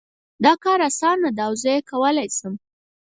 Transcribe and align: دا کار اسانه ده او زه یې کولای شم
دا 0.43 0.53
کار 0.63 0.79
اسانه 0.89 1.29
ده 1.37 1.43
او 1.47 1.53
زه 1.61 1.69
یې 1.75 1.79
کولای 1.89 2.29
شم 2.37 2.53